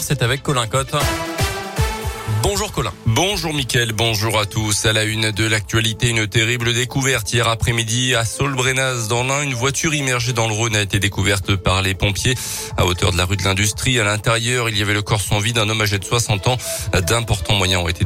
[0.00, 0.94] C'est avec Colin Cotte.
[2.42, 2.92] Bonjour Colin.
[3.06, 4.86] Bonjour Mickaël, bonjour à tous.
[4.86, 9.42] À la une de l'actualité, une terrible découverte hier après-midi à Solbrenaz dans l'Ain.
[9.42, 12.36] Une voiture immergée dans le Rhône a été découverte par les pompiers
[12.76, 13.98] à hauteur de la rue de l'Industrie.
[13.98, 16.58] À l'intérieur, il y avait le corps sans vie d'un homme âgé de 60 ans.
[17.06, 18.04] D'importants moyens ont été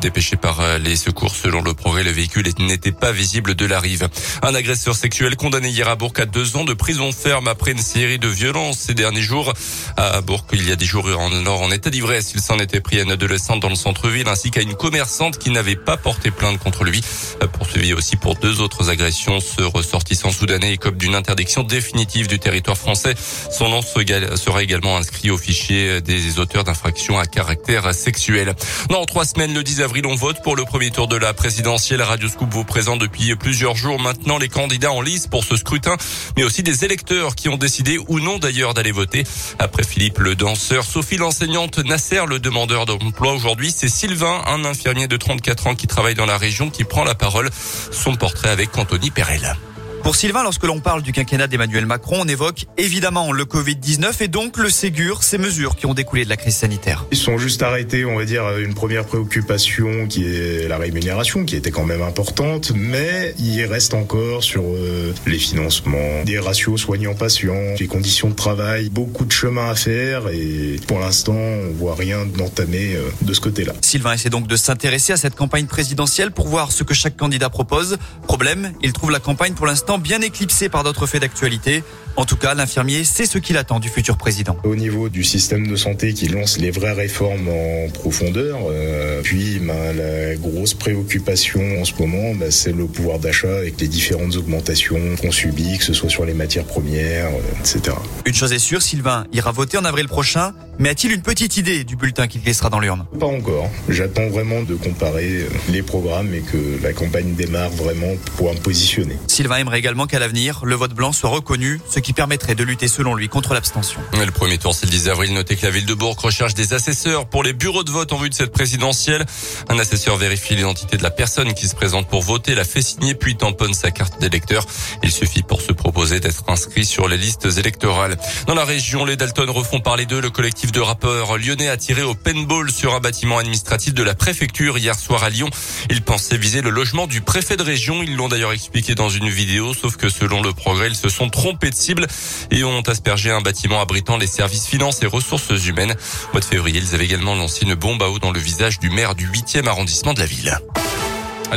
[0.00, 1.34] dépêchés par euh, les secours.
[1.34, 4.08] Selon le progrès, le véhicule n'était pas visible de la rive.
[4.42, 7.78] Un agresseur sexuel condamné hier à Bourg à deux ans de prison ferme après une
[7.78, 9.52] série de violences ces derniers jours.
[9.98, 12.32] À Bourg, il y a des jours en nord en état d'ivresse.
[12.34, 13.16] Il s'en était pris à une
[13.50, 17.00] adolescente dans le centre-ville ainsi qu'à une commerçante qui n'avait pas porté plainte contre lui.
[17.42, 22.38] Euh, poursuivi aussi pour deux autres agressions, ce ressortissant soudanais écope d'une interdiction définitive du
[22.38, 23.14] territoire français.
[23.50, 28.54] Son nom sera également inscrit au fichier des auteurs d'infractions à caractère sexuel.
[28.88, 32.02] Dans trois semaines, le 10 avril, on vote pour le premier tour de la présidentielle.
[32.02, 35.96] Radio Scoop vous présente depuis plusieurs jours maintenant les candidats en lice pour ce scrutin,
[36.36, 39.24] mais aussi des électeurs qui ont décidé ou non d'ailleurs d'aller voter.
[39.58, 45.08] Après Philippe le danseur, Sophie l'enseignante, Nasser le demandeur d'emploi aujourd'hui c'est Sylvain, un infirmier
[45.08, 47.48] de 34 ans qui travaille dans la région, qui prend la parole.
[47.90, 49.56] Son portrait avec Anthony Perel.
[50.02, 54.28] Pour Sylvain, lorsque l'on parle du quinquennat d'Emmanuel Macron, on évoque évidemment le Covid-19 et
[54.28, 57.04] donc le Ségur, ces mesures qui ont découlé de la crise sanitaire.
[57.12, 61.54] Ils sont juste arrêtés, on va dire, une première préoccupation qui est la rémunération, qui
[61.54, 67.74] était quand même importante, mais il reste encore sur euh, les financements, des ratios soignants-patients,
[67.78, 72.24] les conditions de travail, beaucoup de chemin à faire et pour l'instant, on voit rien
[72.24, 73.74] d'entamé euh, de ce côté-là.
[73.82, 77.50] Sylvain essaie donc de s'intéresser à cette campagne présidentielle pour voir ce que chaque candidat
[77.50, 77.98] propose.
[78.26, 81.82] Problème, il trouve la campagne pour l'instant bien éclipsé par d'autres faits d'actualité.
[82.16, 84.56] En tout cas, l'infirmier sait ce qu'il attend du futur président.
[84.64, 89.60] Au niveau du système de santé qui lance les vraies réformes en profondeur, euh, puis
[89.60, 94.36] ben, la grosse préoccupation en ce moment, ben, c'est le pouvoir d'achat avec les différentes
[94.36, 97.96] augmentations qu'on subit, que ce soit sur les matières premières, euh, etc.
[98.26, 101.84] Une chose est sûre, Sylvain ira voter en avril prochain, mais a-t-il une petite idée
[101.84, 103.06] du bulletin qu'il laissera dans l'urne?
[103.18, 103.70] Pas encore.
[103.88, 108.58] J'attends vraiment de comparer euh, les programmes et que la campagne démarre vraiment pour me
[108.58, 109.16] positionner.
[109.26, 112.86] Sylvain aimerait également qu'à l'avenir, le vote blanc soit reconnu, ce qui permettrait de lutter
[112.86, 113.98] selon lui contre l'abstention.
[114.12, 115.32] Le premier tour, c'est le 10 avril.
[115.32, 118.18] Notez que la ville de Bourg recherche des assesseurs pour les bureaux de vote en
[118.18, 119.24] vue de cette présidentielle.
[119.70, 123.14] Un assesseur vérifie l'identité de la personne qui se présente pour voter, la fait signer
[123.14, 124.66] puis tamponne sa carte d'électeur.
[125.02, 128.18] Il suffit pour se proposer d'être inscrit sur les listes électorales.
[128.46, 130.20] Dans la région, les Dalton refont parler d'eux.
[130.20, 134.14] Le collectif de rappeurs lyonnais a tiré au paintball sur un bâtiment administratif de la
[134.14, 135.48] préfecture hier soir à Lyon.
[135.88, 138.02] Ils pensaient viser le logement du préfet de région.
[138.02, 141.28] Ils l'ont d'ailleurs expliqué dans une vidéo sauf que selon le progrès, ils se sont
[141.28, 142.06] trompés de cible
[142.50, 145.92] et ont aspergé un bâtiment abritant les services finances et ressources humaines.
[145.92, 148.78] Au mois de février, ils avaient également lancé une bombe à eau dans le visage
[148.78, 150.58] du maire du 8e arrondissement de la ville.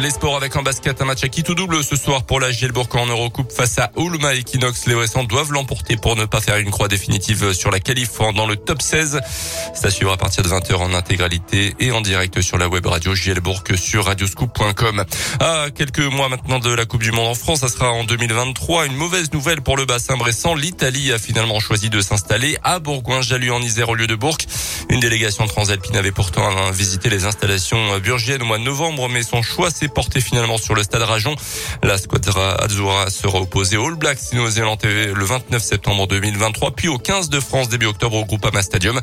[0.00, 2.50] Les sports avec un basket, un match à qui tout double ce soir pour la
[2.50, 4.86] Gielbourg en Eurocoupe face à Ulma Equinox.
[4.86, 8.46] Les Wessants doivent l'emporter pour ne pas faire une croix définitive sur la qualif dans
[8.46, 9.20] le top 16.
[9.74, 13.14] Ça suivra à partir de 20h en intégralité et en direct sur la web radio
[13.14, 15.04] Gielbourg sur radioscoop.com.
[15.40, 18.86] À quelques mois maintenant de la Coupe du Monde en France, ça sera en 2023.
[18.86, 20.54] Une mauvaise nouvelle pour le bassin bressant.
[20.54, 24.38] L'Italie a finalement choisi de s'installer à Bourgoin-Jalus en Isère au lieu de Bourg.
[24.88, 29.42] Une délégation transalpine avait pourtant visité les installations burgiennes au mois de novembre, mais son
[29.42, 31.34] choix porté finalement sur le stade Rajon.
[31.82, 36.98] La squadra Azzurra sera opposée aux All Blacks néo-zélandais le 29 septembre 2023, puis au
[36.98, 39.00] 15 de France début octobre au Groupama Stadium.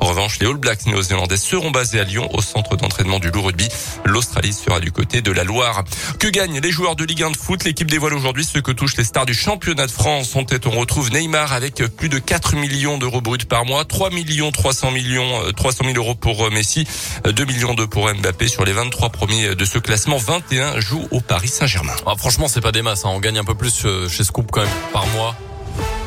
[0.00, 3.42] En revanche, les All Blacks néo-zélandais seront basés à Lyon au centre d'entraînement du loup
[3.42, 3.68] rugby.
[4.04, 5.84] L'Australie sera du côté de la Loire.
[6.18, 7.64] Que gagnent les joueurs de Ligue 1 de foot?
[7.64, 10.34] L'équipe dévoile aujourd'hui ce que touchent les stars du championnat de France.
[10.36, 14.10] En tête, on retrouve Neymar avec plus de 4 millions d'euros bruts par mois, 3
[14.10, 16.86] millions 300 millions 300 000 euros pour Messi,
[17.24, 20.18] 2 millions de pour Mbappé sur les 23 premiers de ce classement.
[20.22, 21.94] 21 jouent au Paris Saint-Germain.
[22.06, 23.04] Ah, franchement, c'est pas des masses.
[23.04, 23.10] Hein.
[23.12, 25.34] On gagne un peu plus chez Scoop quand même par mois.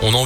[0.01, 0.23] On en